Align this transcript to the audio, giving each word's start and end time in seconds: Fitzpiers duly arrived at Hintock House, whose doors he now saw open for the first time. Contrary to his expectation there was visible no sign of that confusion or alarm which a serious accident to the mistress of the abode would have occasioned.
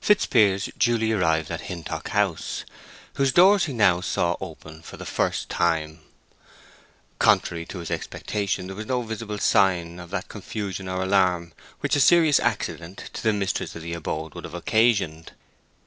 Fitzpiers 0.00 0.70
duly 0.78 1.12
arrived 1.12 1.50
at 1.50 1.60
Hintock 1.60 2.08
House, 2.08 2.64
whose 3.16 3.32
doors 3.32 3.66
he 3.66 3.74
now 3.74 4.00
saw 4.00 4.34
open 4.40 4.80
for 4.80 4.96
the 4.96 5.04
first 5.04 5.50
time. 5.50 6.00
Contrary 7.18 7.66
to 7.66 7.80
his 7.80 7.90
expectation 7.90 8.66
there 8.68 8.76
was 8.76 8.86
visible 9.06 9.34
no 9.34 9.38
sign 9.40 10.00
of 10.00 10.08
that 10.08 10.28
confusion 10.28 10.88
or 10.88 11.02
alarm 11.02 11.52
which 11.80 11.94
a 11.94 12.00
serious 12.00 12.40
accident 12.40 13.10
to 13.12 13.22
the 13.22 13.34
mistress 13.34 13.76
of 13.76 13.82
the 13.82 13.92
abode 13.92 14.32
would 14.34 14.44
have 14.44 14.54
occasioned. 14.54 15.32